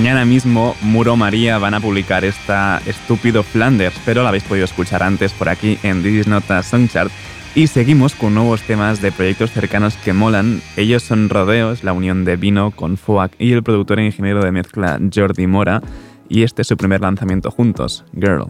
Mañana 0.01 0.25
mismo 0.25 0.75
Muro 0.81 1.15
María 1.15 1.59
van 1.59 1.75
a 1.75 1.81
publicar 1.81 2.25
esta 2.25 2.81
Estúpido 2.87 3.43
Flanders, 3.43 3.95
pero 4.07 4.23
la 4.23 4.31
habéis 4.31 4.45
podido 4.45 4.65
escuchar 4.65 5.03
antes 5.03 5.35
por 5.35 5.51
aquí 5.51 5.79
en 5.83 6.03
This 6.03 6.21
Is 6.21 6.27
Not 6.27 6.51
a 6.51 6.63
Song 6.63 6.89
Chart. 6.89 7.11
Y 7.55 7.67
seguimos 7.67 8.15
con 8.15 8.35
nuevos 8.35 8.63
temas 8.63 9.03
de 9.03 9.13
proyectos 9.13 9.51
cercanos 9.51 9.97
que 10.03 10.15
molan. 10.15 10.63
Ellos 10.79 11.03
son 11.03 11.29
Rodeos, 11.29 11.85
la 11.85 11.93
unión 11.93 12.25
de 12.25 12.37
Vino 12.37 12.71
con 12.71 12.97
Foak 12.97 13.33
y 13.39 13.53
el 13.53 13.63
productor 13.63 14.01
e 14.01 14.07
ingeniero 14.07 14.43
de 14.43 14.53
mezcla 14.53 14.99
Jordi 15.15 15.47
Mora. 15.47 15.83
Y 16.31 16.45
este 16.45 16.63
es 16.63 16.69
su 16.69 16.79
primer 16.79 17.03
lanzamiento 17.03 17.51
juntos, 17.51 18.07
Girl. 18.15 18.47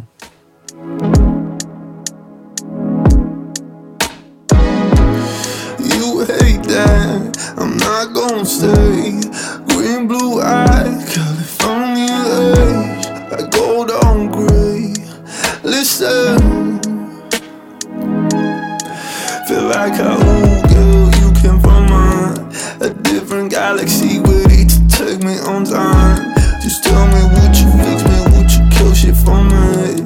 Galaxy, 23.71 24.19
ready 24.19 24.65
to 24.65 24.89
take 24.89 25.23
me 25.23 25.39
on 25.47 25.65
time. 25.65 26.35
Just 26.61 26.83
tell 26.83 27.07
me 27.07 27.23
would 27.35 27.57
you 27.57 27.71
fix 27.79 28.03
me, 28.03 28.19
would 28.37 28.51
you 28.51 28.69
kill 28.77 28.93
shit 28.93 29.15
for 29.15 29.45
me? 29.45 30.03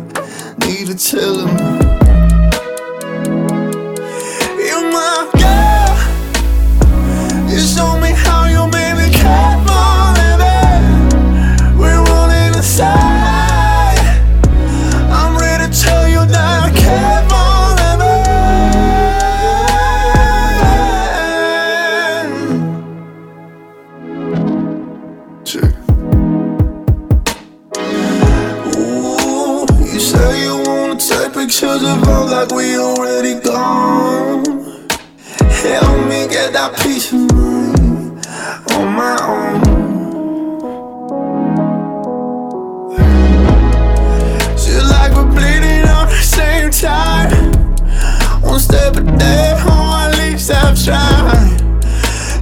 Need 0.66 0.88
to 0.88 0.94
tell 0.94 1.46
him. 1.46 1.83
Pictures 32.24 32.30
like 32.30 32.50
we 32.50 32.76
already 32.76 33.40
gone. 33.40 34.44
Help 35.62 36.08
me 36.08 36.28
get 36.28 36.52
that 36.52 36.76
peace 36.82 37.12
of 37.12 37.20
mind 37.32 38.26
on 38.72 38.92
my 38.94 39.16
own. 39.22 39.60
Feel 44.58 44.84
like 44.88 45.12
we're 45.14 45.30
bleeding 45.32 45.88
on 45.88 46.08
the 46.08 46.22
same 46.22 46.70
time. 46.70 47.52
One 48.42 48.60
step 48.60 48.96
a 48.96 49.02
day, 49.02 49.52
or 49.66 49.94
at 50.04 50.16
least 50.18 50.50
I've 50.50 50.82
tried. 50.82 51.58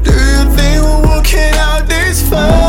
Do 0.02 0.12
you 0.12 0.56
think 0.56 0.82
we're 0.82 1.06
working 1.06 1.54
out 1.56 1.86
this 1.86 2.28
far? 2.28 2.61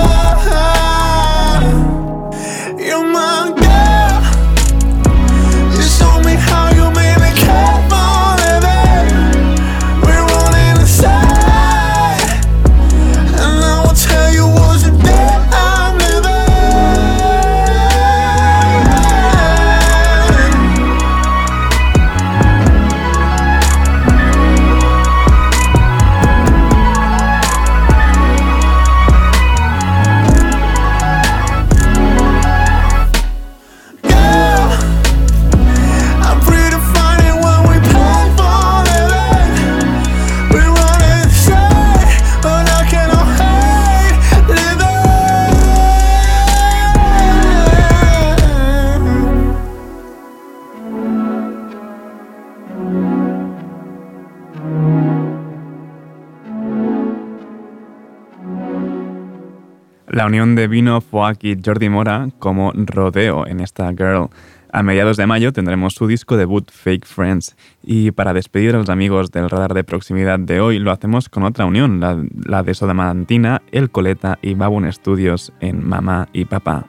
La 60.23 60.27
unión 60.27 60.55
de 60.55 60.69
Vino, 60.69 61.01
Foak 61.01 61.43
y 61.43 61.57
Jordi 61.61 61.89
Mora 61.89 62.29
como 62.39 62.71
rodeo 62.73 63.45
en 63.45 63.59
esta 63.59 63.89
Girl. 63.89 64.29
A 64.71 64.81
mediados 64.81 65.17
de 65.17 65.27
mayo 65.27 65.51
tendremos 65.51 65.95
su 65.95 66.07
disco 66.07 66.37
debut 66.37 66.71
Fake 66.71 67.05
Friends. 67.05 67.57
Y 67.83 68.11
para 68.11 68.31
despedir 68.31 68.73
a 68.73 68.77
los 68.77 68.87
amigos 68.87 69.31
del 69.31 69.49
radar 69.49 69.73
de 69.73 69.83
proximidad 69.83 70.39
de 70.39 70.61
hoy, 70.61 70.79
lo 70.79 70.91
hacemos 70.91 71.27
con 71.27 71.43
otra 71.43 71.65
unión, 71.65 71.99
la, 71.99 72.23
la 72.45 72.63
de 72.63 72.73
Sodamantina, 72.73 73.63
El 73.73 73.89
Coleta 73.89 74.39
y 74.41 74.53
Babun 74.53 74.89
Studios 74.93 75.51
en 75.59 75.85
Mamá 75.85 76.29
y 76.31 76.45
Papá. 76.45 76.87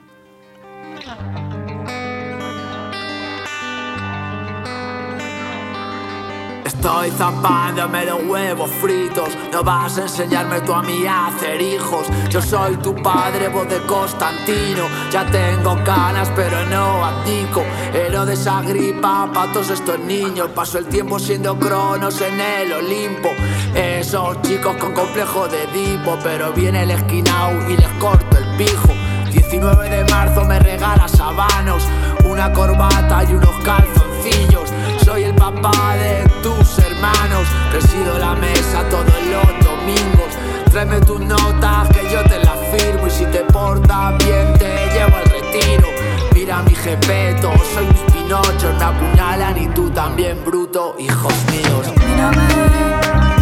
Estoy 6.85 7.09
zapándome 7.09 8.05
los 8.05 8.23
huevos 8.27 8.69
fritos. 8.79 9.29
No 9.51 9.63
vas 9.63 9.97
a 9.97 10.03
enseñarme 10.03 10.61
tú 10.61 10.71
a 10.71 10.83
mí 10.83 11.07
a 11.07 11.29
hacer 11.29 11.59
hijos. 11.59 12.05
Yo 12.29 12.39
soy 12.39 12.77
tu 12.77 12.93
padre, 12.93 13.47
voz 13.47 13.67
de 13.67 13.79
Constantino. 13.87 14.83
Ya 15.09 15.25
tengo 15.25 15.83
canas, 15.83 16.31
pero 16.35 16.63
no 16.67 17.03
abdico. 17.03 17.63
Herodes 17.91 18.45
Agripa, 18.45 19.27
pa' 19.33 19.51
todos 19.51 19.71
estos 19.71 19.97
niños. 19.97 20.49
Paso 20.53 20.77
el 20.77 20.85
tiempo 20.85 21.17
siendo 21.17 21.57
cronos 21.57 22.21
en 22.21 22.39
el 22.39 22.71
Olimpo. 22.73 23.29
Esos 23.73 24.39
chicos 24.43 24.75
con 24.75 24.93
complejo 24.93 25.47
de 25.47 25.63
Edipo. 25.63 26.19
Pero 26.21 26.53
viene 26.53 26.83
el 26.83 26.91
esquinao 26.91 27.67
y 27.67 27.77
les 27.77 27.89
corto 27.93 28.37
el 28.37 28.57
pijo. 28.57 28.93
19 29.31 29.89
de 29.89 30.05
marzo 30.11 30.45
me 30.45 30.59
regala 30.59 31.07
sabanos, 31.07 31.81
una 32.25 32.53
corbata 32.53 33.23
y 33.23 33.33
unos 33.33 33.55
calzoncillos. 33.63 34.71
Soy 35.03 35.23
el 35.23 35.33
papá 35.33 35.95
de 35.95 36.24
tus 36.45 36.77
hermanos, 36.77 37.47
presido 37.71 38.19
la 38.19 38.35
mesa 38.35 38.87
todos 38.91 39.19
los 39.33 39.65
domingos. 39.65 40.29
Tráeme 40.71 40.99
tus 41.01 41.19
notas 41.19 41.89
que 41.89 42.07
yo 42.07 42.21
te 42.23 42.37
las 42.37 42.59
firmo 42.71 43.07
y 43.07 43.09
si 43.09 43.25
te 43.25 43.39
portas 43.45 44.15
bien 44.23 44.53
te 44.59 44.87
llevo 44.93 45.17
al 45.17 45.25
retiro. 45.25 45.87
Mira 46.35 46.61
mi 46.61 46.75
jepeto, 46.75 47.51
soy 47.73 47.87
mis 47.87 48.13
pinochos, 48.13 48.77
me 48.77 48.83
apuñalan 48.83 49.57
y 49.57 49.67
tú 49.69 49.89
también 49.89 50.37
bruto, 50.45 50.95
hijos 50.99 51.33
míos. 51.49 51.87
Mírame, 51.97 52.47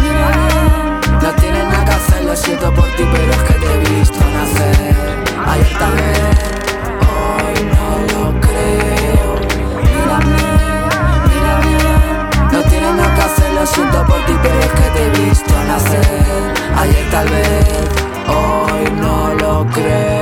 mírame. 0.00 0.48
No 1.22 1.30
tienes 1.32 1.64
nada 1.64 1.84
que 1.84 1.90
hacer, 1.90 2.24
lo 2.24 2.34
siento 2.34 2.72
por 2.72 2.86
ti, 2.96 3.04
pero 3.12 3.32
es 3.32 3.42
que 3.42 3.54
te 3.54 3.74
he 3.74 3.98
visto 3.98 4.20
nacer. 4.32 4.94
Ayer 5.46 5.78
también, 5.78 6.38
hoy 7.04 7.73
siento 13.66 14.04
por 14.06 14.24
ti, 14.26 14.32
pero 14.42 14.58
es 14.60 14.72
que 14.72 14.90
te 14.90 15.06
he 15.06 15.26
visto 15.26 15.54
nacer. 15.64 16.54
Ayer 16.76 17.10
tal 17.10 17.28
vez, 17.28 17.68
hoy 18.28 18.90
no 19.00 19.34
lo 19.34 19.66
creo. 19.70 20.13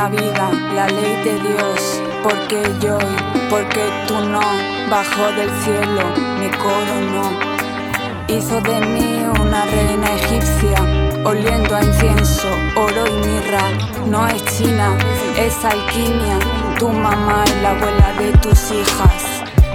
La 0.00 0.08
vida, 0.08 0.50
la 0.74 0.86
ley 0.86 1.14
de 1.24 1.34
Dios. 1.46 2.00
Porque 2.22 2.62
yo 2.80 2.96
y 3.34 3.50
porque 3.50 3.84
tú 4.06 4.14
no, 4.34 4.40
bajo 4.88 5.24
del 5.36 5.50
cielo, 5.62 6.04
mi 6.38 6.48
coro 6.62 6.96
no. 7.14 7.26
Hizo 8.34 8.60
de 8.62 8.80
mí 8.80 9.22
una 9.38 9.66
reina 9.66 10.08
egipcia, 10.14 10.78
oliendo 11.22 11.76
a 11.76 11.82
incienso 11.82 12.48
oro 12.76 13.04
y 13.06 13.26
mirra. 13.26 13.64
No 14.06 14.26
es 14.26 14.42
China, 14.56 14.96
es 15.36 15.62
alquimia. 15.64 16.38
Tu 16.78 16.88
mamá 16.88 17.44
es 17.44 17.62
la 17.62 17.72
abuela 17.72 18.12
de 18.18 18.32
tus 18.38 18.70
hijas. 18.70 19.22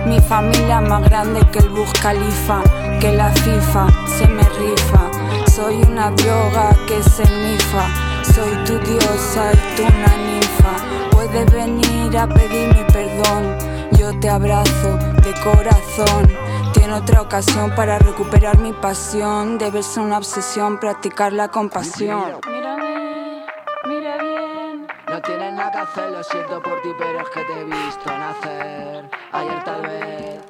Mi 0.07 0.19
familia 0.19 0.81
más 0.81 1.03
grande 1.03 1.41
que 1.51 1.59
el 1.59 1.69
Burj 1.69 1.91
Khalifa, 2.01 2.63
que 2.99 3.11
la 3.11 3.29
FIFA 3.29 3.87
se 4.07 4.27
me 4.27 4.43
rifa. 4.43 5.03
Soy 5.51 5.75
una 5.83 6.09
droga 6.11 6.75
que 6.87 7.03
se 7.03 7.23
nifa. 7.23 8.04
Soy 8.33 8.53
tu 8.65 8.77
diosa 8.79 9.51
y 9.53 9.75
tú 9.75 9.83
una 9.83 10.17
ninfa. 10.17 10.73
Puedes 11.11 11.51
venir 11.51 12.17
a 12.17 12.27
pedir 12.27 12.73
mi 12.75 12.83
perdón. 12.91 13.57
Yo 13.97 14.17
te 14.19 14.29
abrazo 14.29 14.97
de 15.23 15.33
corazón. 15.43 16.27
Tiene 16.73 16.93
otra 16.93 17.21
ocasión 17.21 17.73
para 17.75 17.99
recuperar 17.99 18.57
mi 18.57 18.73
pasión. 18.73 19.57
Debe 19.57 19.83
ser 19.83 20.03
una 20.03 20.17
obsesión 20.17 20.79
practicar 20.79 21.33
la 21.33 21.49
compasión. 21.49 22.39
Mírame, 22.47 23.45
mira 23.87 24.17
bien. 24.17 24.87
No 25.07 25.21
tienes 25.21 25.53
nada 25.53 25.71
que 25.71 25.77
hacer, 25.77 26.09
lo 26.11 26.23
siento 26.23 26.61
por 26.61 26.81
ti, 26.81 26.89
pero 26.97 27.19
es 27.21 27.29
que 27.29 27.41
te 27.41 27.61
he 27.61 27.63
visto 27.63 28.17
nacer. 28.17 29.09
Ayer 29.31 29.63
tal 29.63 29.81
vez, 29.83 30.41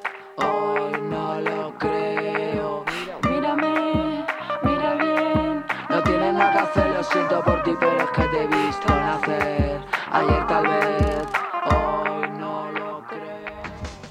siento 7.12 7.42
por 7.42 7.62
ti, 7.62 7.72
pero 7.78 7.96
es 7.98 8.10
que 8.10 8.22
te 8.22 8.42
he 8.42 8.46
visto 8.46 8.88
nacer. 8.88 9.80
Ayer 10.12 10.46
tal 10.46 10.66
vez, 10.66 11.26
hoy 11.64 12.28
no 12.38 12.70
lo 12.72 13.04
creo. 13.06 13.62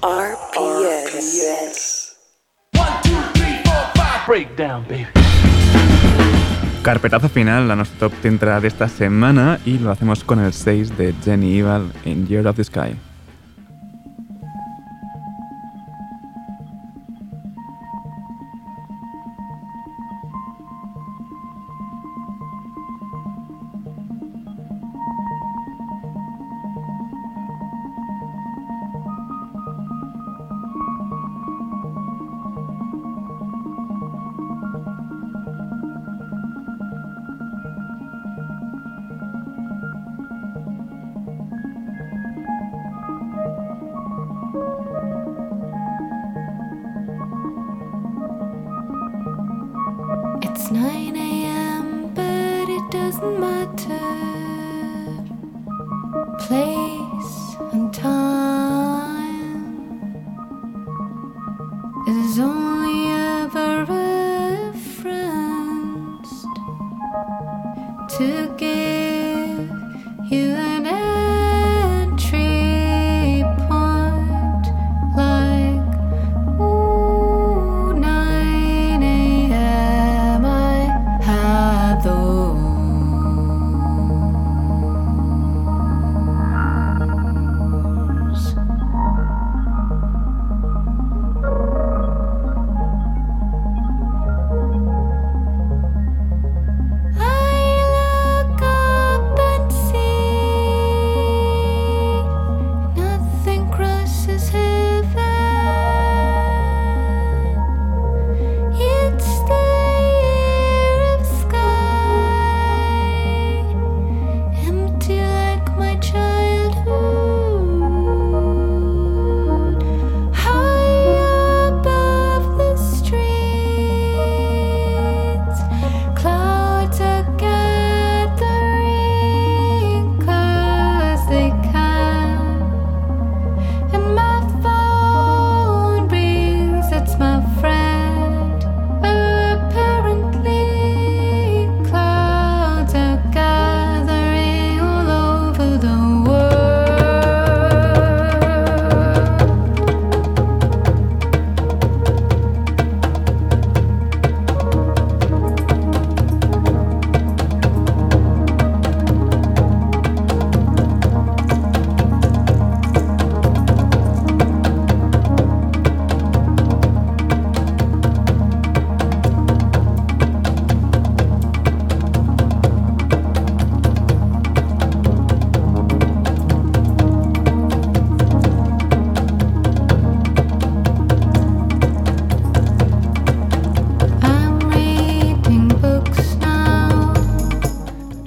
RPS. 0.02 2.16
Breakdown, 4.26 4.84
baby. 4.88 5.06
Carpetazo 6.82 7.28
final 7.28 7.70
a 7.70 7.76
nuestro 7.76 8.08
top 8.08 8.18
30 8.20 8.60
de 8.60 8.68
esta 8.68 8.88
semana 8.88 9.58
y 9.64 9.78
lo 9.78 9.90
hacemos 9.90 10.22
con 10.22 10.38
el 10.38 10.52
6 10.52 10.96
de 10.96 11.14
Jenny 11.24 11.58
Evil 11.58 11.90
en 12.04 12.26
Year 12.26 12.46
of 12.46 12.56
the 12.56 12.64
Sky. 12.64 12.96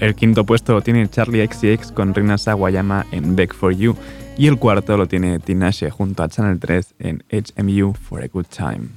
El 0.10 0.16
quinto 0.16 0.44
puesto 0.44 0.74
lo 0.74 0.82
tiene 0.82 1.08
Charlie 1.08 1.48
XCX 1.48 1.92
con 1.92 2.16
Rina 2.16 2.40
Sawayama 2.40 3.06
en 3.12 3.36
Beg 3.36 3.54
for 3.54 3.72
You 3.72 3.96
y 4.40 4.48
el 4.48 4.58
cuarto 4.58 4.98
lo 4.98 5.08
tiene 5.08 5.38
Tinashe 5.38 5.92
junto 5.92 6.24
a 6.24 6.30
Channel 6.30 6.60
3 6.60 6.96
en 6.98 7.24
HMU 7.30 7.94
for 7.94 8.24
a 8.24 8.28
Good 8.28 8.48
Time. 8.48 8.88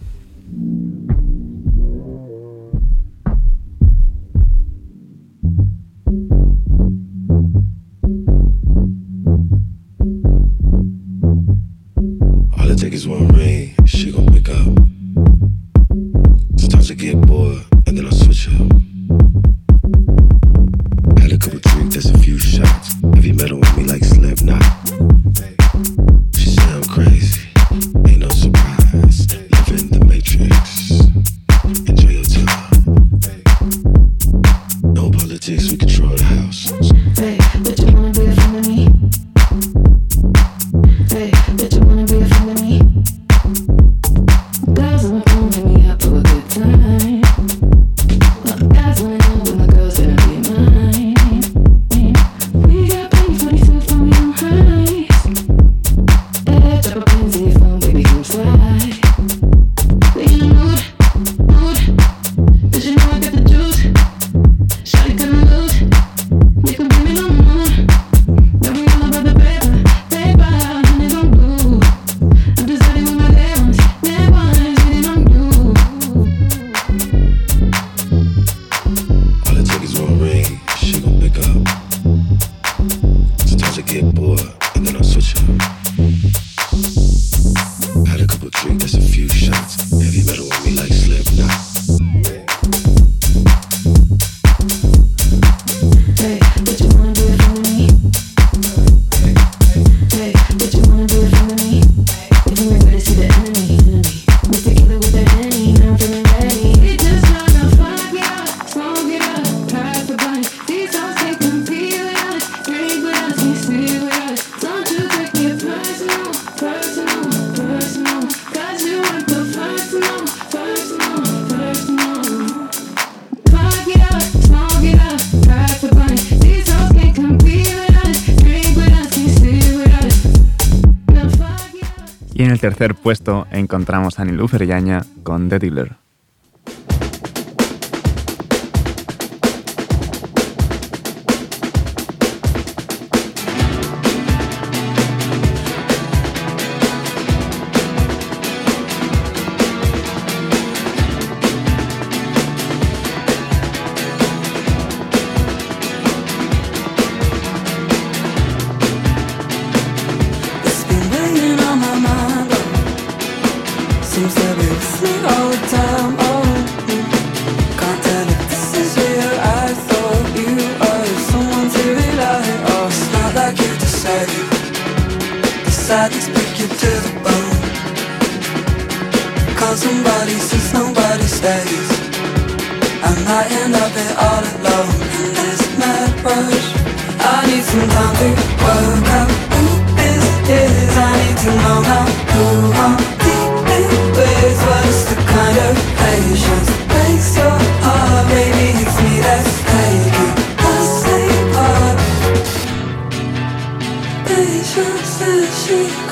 Encontramos 134.32 134.54
a 134.54 134.66
Nilufer 134.66 134.66
Yaña 134.66 135.06
con 135.22 135.48
The 135.48 135.58
Dealer. 135.58 135.96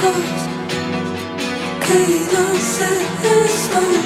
Calls. 0.00 0.42
Cadence 1.86 2.80
in 2.80 3.48
stone. 3.64 4.04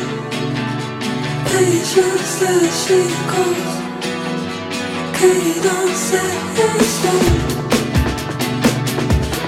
Patience 1.50 2.28
says 2.38 2.72
she 2.84 3.00
calls. 3.30 3.72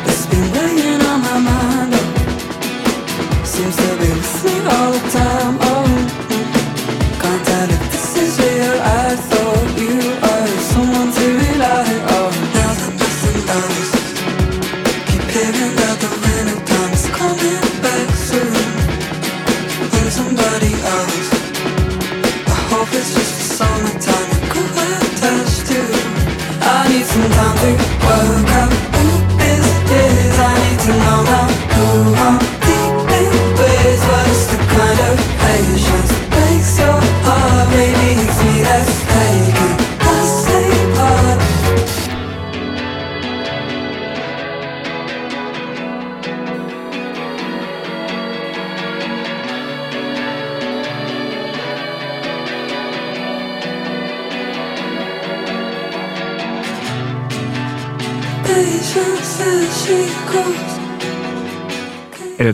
It's 0.08 0.26
been 0.30 0.46
weighing 0.54 1.02
on 1.10 1.20
my 1.22 1.38
mind. 1.50 1.94
Seems 3.44 3.76
to 3.76 3.88
be 4.00 4.10
with 4.44 4.66
all 4.74 4.92
the 4.92 5.02
time. 5.10 5.65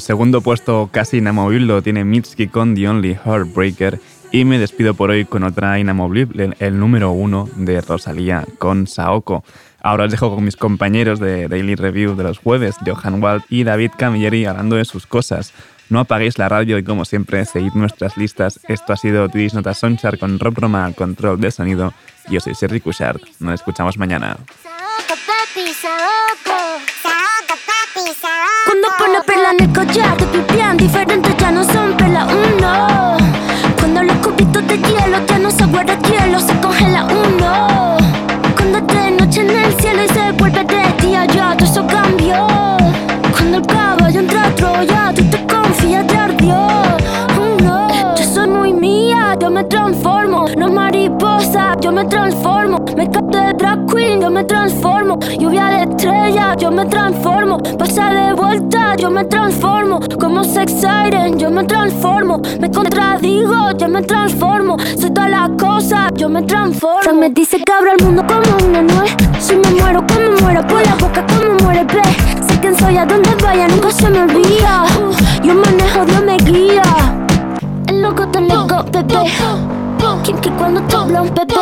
Segundo 0.03 0.41
puesto 0.41 0.91
casi 0.93 1.19
inamovible 1.19 1.67
lo 1.67 1.81
tiene 1.83 2.05
Mitski 2.05 2.49
con 2.49 2.75
The 2.75 2.89
Only 2.89 3.17
Heartbreaker 3.25 4.01
y 4.33 4.45
me 4.45 4.59
despido 4.59 4.95
por 4.95 5.11
hoy 5.11 5.25
con 5.25 5.45
otra 5.45 5.79
inamovible, 5.79 6.51
el 6.59 6.79
número 6.79 7.13
uno 7.13 7.49
de 7.55 7.81
Rosalía 7.81 8.45
con 8.59 8.89
Saoko. 8.89 9.45
Ahora 9.81 10.05
os 10.05 10.11
dejo 10.11 10.35
con 10.35 10.45
mis 10.45 10.57
compañeros 10.57 11.21
de 11.21 11.47
Daily 11.47 11.77
Review 11.77 12.17
de 12.17 12.25
los 12.25 12.39
jueves, 12.39 12.77
Johan 12.85 13.23
Wald 13.23 13.45
y 13.49 13.63
David 13.63 13.93
Camilleri 13.97 14.45
hablando 14.45 14.75
de 14.75 14.85
sus 14.85 15.07
cosas. 15.07 15.53
No 15.89 16.01
apaguéis 16.01 16.37
la 16.37 16.49
radio 16.49 16.79
y 16.79 16.85
como 16.85 17.05
siempre, 17.05 17.45
seguid 17.45 17.73
nuestras 17.75 18.17
listas. 18.17 18.59
Esto 18.67 18.93
ha 18.93 18.97
sido 18.97 19.29
Tidis 19.29 19.55
Nota 19.55 19.73
Sonchar 19.73 20.19
con 20.19 20.39
Rob 20.39 20.59
Roma 20.59 20.91
control 20.95 21.41
de 21.41 21.51
sonido. 21.53 21.95
Yo 22.29 22.41
soy 22.41 22.55
Sergi 22.55 22.81
Cushard. 22.81 23.21
Nos 23.39 23.55
escuchamos 23.55 23.99
mañana. 23.99 24.37
Cuando 24.63 25.23
pone 25.27 25.73
perla 25.75 26.72
en 29.53 29.65
el 29.65 29.73
collar 29.73 30.17
te 30.17 30.25
pipián 30.27 30.77
diferentes 30.77 31.37
ya 31.37 31.51
no 31.51 31.65
son 31.65 31.93
perla 31.97 32.27
uno. 32.27 33.17
Cuando 33.79 34.03
los 34.03 34.17
cubitos 34.17 34.67
de 34.67 34.77
hielo 34.79 35.19
ya 35.27 35.39
no 35.39 35.51
se 35.51 35.65
guarda 35.67 35.97
hielo, 35.99 36.41
se 36.41 36.55
congela 36.61 37.05
uno. 37.05 37.97
Cuando 38.57 38.79
es 38.79 38.87
de 38.87 39.11
noche 39.11 39.41
en 39.41 39.51
el 39.51 39.73
cielo 39.81 40.05
y 40.05 40.09
se 40.09 40.33
vuelve 40.33 40.65
de 40.65 41.07
día 41.07 41.27
ya 41.27 41.57
todo 41.57 41.69
eso 41.71 41.87
cambió. 41.87 42.47
Cuando 43.37 43.59
el 43.59 43.67
caballo 43.67 44.21
entra 44.21 44.47
a 44.47 44.55
Troya, 44.55 45.13
tú 45.15 45.23
te 45.25 45.47
confías 45.47 46.07
de 46.07 46.17
ardió. 46.17 46.69
Uno. 47.39 48.15
Yo 48.17 48.25
soy 48.25 48.49
muy 48.49 48.73
mía, 48.73 49.37
yo 49.41 49.51
me 49.51 49.65
transformo. 49.65 50.47
No 50.57 50.69
mariposa, 50.69 51.75
yo 51.81 51.93
me 51.93 52.05
transformo. 52.07 52.85
Me 52.97 53.07
de 53.07 53.53
drag 53.55 53.87
queen, 53.87 54.21
yo 54.21 54.31
me 54.31 54.45
transformo. 54.45 55.12
Yo 56.63 56.71
me 56.71 56.87
transformo. 56.87 57.59
Pasa 57.77 58.09
de 58.13 58.35
vuelta, 58.35 58.95
yo 58.95 59.11
me 59.11 59.25
transformo. 59.25 59.99
Como 60.21 60.45
sex 60.45 60.71
siren, 60.73 61.37
yo 61.37 61.51
me 61.51 61.65
transformo. 61.65 62.41
Me 62.61 62.71
contradigo, 62.71 63.73
yo 63.77 63.89
me 63.89 64.01
transformo. 64.03 64.77
Soy 64.97 65.11
todas 65.11 65.31
las 65.31 65.51
cosas, 65.59 66.13
yo 66.15 66.29
me 66.29 66.41
transformo. 66.43 67.03
Fran 67.03 67.19
me 67.19 67.31
dice 67.31 67.57
que 67.59 67.73
abro 67.73 67.91
el 67.99 68.05
mundo 68.05 68.25
como 68.29 68.65
una 68.65 68.81
nuez. 68.81 69.11
Si 69.41 69.57
me 69.57 69.71
muero, 69.71 70.07
como 70.07 70.41
muero, 70.41 70.65
por 70.69 70.87
la 70.87 70.95
boca, 70.95 71.27
como 71.27 71.65
muere, 71.65 71.83
ve. 71.83 72.03
Sé 72.47 72.61
quién 72.61 72.79
soy, 72.79 72.97
a 72.97 73.07
donde 73.07 73.35
vaya, 73.43 73.67
nunca 73.67 73.91
se 73.91 74.09
me 74.09 74.23
olvida. 74.23 74.85
Yo 75.43 75.55
manejo, 75.57 76.05
Dios 76.05 76.25
me 76.25 76.37
guía. 76.37 76.85
El 77.89 78.03
loco 78.03 78.29
te 78.29 78.41
lego, 78.41 78.85
bebé. 78.93 79.33
Quien 80.23 80.39
que 80.39 80.51
cuando 80.51 80.81
te 80.83 80.95
habla 80.95 81.23
un 81.23 81.35
bebé. 81.35 81.57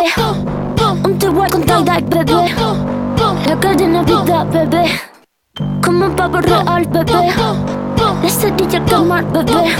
Un 1.02 1.18
te 1.18 1.28
voy 1.30 1.48
con 1.48 1.62
tie-dye, 1.62 2.04
bebé. 2.06 3.09
La 3.20 3.54
cadena 3.60 4.02
vida, 4.02 4.44
bebé. 4.44 4.86
Como 5.84 6.06
un 6.06 6.16
pavo 6.16 6.40
real, 6.40 6.86
bebé. 6.88 7.28
La 8.22 8.28
cerilla 8.30 8.82
al 8.96 9.04
mar, 9.04 9.24
bebé. 9.30 9.76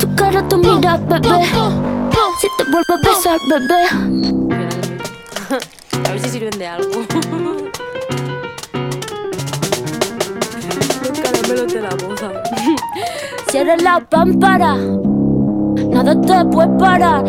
Tu 0.00 0.14
cara, 0.14 0.48
tu 0.48 0.56
mira, 0.56 0.96
bebé. 0.96 1.44
Si 2.40 2.48
te 2.56 2.64
vuelvo 2.70 2.94
a 2.94 2.96
besar, 3.06 3.38
bebé. 3.50 3.82
A 6.02 6.12
ver 6.12 6.20
si 6.20 6.28
sirven 6.30 6.58
de 6.58 6.66
algo. 6.66 7.04
Los 11.02 11.20
caramelos 11.20 11.72
de 11.74 11.80
la 11.82 11.90
boda. 11.90 12.42
Cierra 13.50 13.76
la 13.76 14.00
pámpara. 14.00 14.76
Nada 15.90 16.18
te 16.22 16.44
puede 16.46 16.68
parar. 16.78 17.24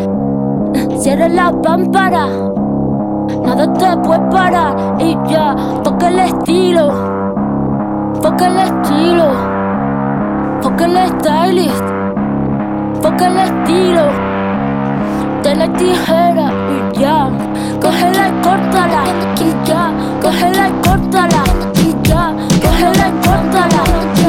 Cierra 0.98 1.28
la 1.28 1.52
pámpara. 1.60 2.57
No 3.58 3.72
te 3.72 3.96
puedes 3.96 4.22
parar 4.32 4.72
y 5.00 5.18
ya. 5.28 5.52
Toca 5.82 6.06
el 6.06 6.20
estilo, 6.20 6.92
toca 8.22 8.46
el 8.46 8.56
estilo, 8.56 9.26
toca 10.62 10.84
el 10.84 10.96
stylist, 11.08 11.84
toca 13.02 13.26
el 13.26 13.36
estilo. 13.36 14.02
De 15.42 15.56
la 15.56 15.72
tijera 15.72 16.52
y 16.70 17.00
ya. 17.00 17.28
Cógela 17.82 18.28
y 18.28 18.32
córtala 18.44 19.02
y 19.40 19.66
ya. 19.66 19.90
Cógela 20.22 20.68
y 20.68 20.72
córtala 20.86 21.42
y 21.82 22.08
ya. 22.08 22.32
Cógela 22.62 23.08
y 23.08 23.18
y 23.18 24.22
ya. 24.22 24.27